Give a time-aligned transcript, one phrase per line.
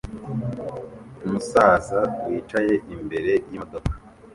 [1.25, 3.93] Umusaza wicaye imbere yimodoka